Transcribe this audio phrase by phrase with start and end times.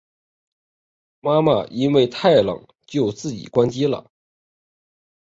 [1.19, 4.09] 妈妈因为太冷就自己关机了